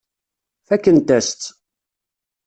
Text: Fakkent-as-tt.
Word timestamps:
Fakkent-as-tt. 0.67 1.49